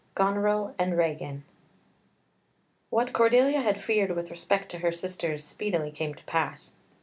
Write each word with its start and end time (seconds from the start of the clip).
Goneril 0.15 0.73
and 0.79 0.97
Regan 0.97 1.43
What 2.89 3.13
Cordelia 3.13 3.61
had 3.61 3.79
feared 3.79 4.15
with 4.15 4.31
respect 4.31 4.69
to 4.69 4.79
her 4.79 4.91
sisters 4.91 5.43
speedily 5.43 5.91
came 5.91 6.15
to 6.15 6.23
pass. 6.25 6.71